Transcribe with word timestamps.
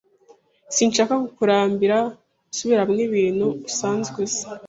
Sinshaka 0.75 1.13
kukurambira 1.23 1.97
nsubiramo 2.49 2.95
ibintu 3.07 3.47
usanzwe 3.67 4.17
uzi. 4.25 4.43